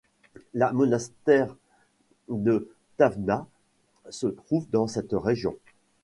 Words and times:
La 0.55 0.73
Monastère 0.73 1.55
de 2.27 2.71
Tavna 2.97 3.45
se 4.09 4.25
trouve 4.25 4.67
dans 4.71 4.87
cette 4.87 5.11
région. 5.13 5.55